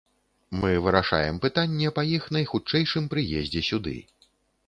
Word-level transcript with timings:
Мы 0.61 0.69
вырашаем 0.85 1.35
пытанне 1.43 1.91
па 1.99 2.05
іх 2.15 2.23
найхутчэйшым 2.37 3.03
прыездзе 3.11 3.61
сюды. 3.71 3.95